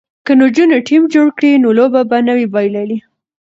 که 0.25 0.31
نجونې 0.41 0.79
ټیم 0.87 1.03
جوړ 1.13 1.27
کړي 1.37 1.51
نو 1.63 1.69
لوبه 1.77 2.01
به 2.09 2.17
نه 2.27 2.33
وي 2.37 2.47
بایللې. 2.53 2.97